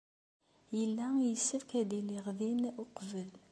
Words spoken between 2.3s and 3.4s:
din uqbel.